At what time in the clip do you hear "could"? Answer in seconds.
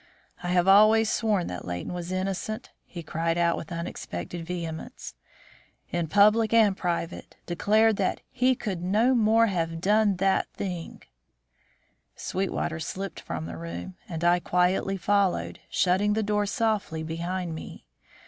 8.55-8.81